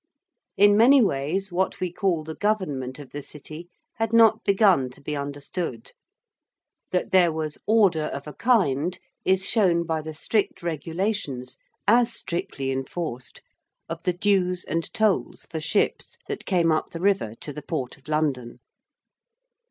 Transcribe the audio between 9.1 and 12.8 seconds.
is shown by the strict regulations, as strictly